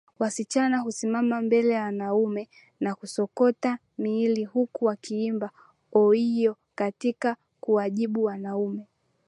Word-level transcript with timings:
Wasichana 0.19 0.77
husimama 0.79 1.41
mbele 1.41 1.73
ya 1.73 1.83
wanaume 1.83 2.49
na 2.79 2.95
kusokota 2.95 3.77
miili 3.97 4.45
huku 4.45 4.85
wakiimba 4.85 5.51
Oiiiyo 5.93 6.55
katika 6.75 7.35
kuwajibu 7.59 8.23
wanaume 8.23 8.87